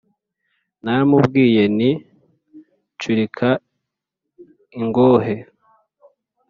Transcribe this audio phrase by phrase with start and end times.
[0.83, 1.91] naramubwiye nti:
[2.99, 3.49] «curika
[4.79, 5.35] ingohe»;